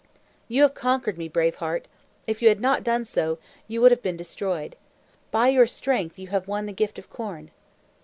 [0.47, 1.87] "You have conquered me, Brave Heart.
[2.25, 4.75] If you had not done so, you would have been destroyed.
[5.29, 7.51] By your strength, you have won the Gift of Corn."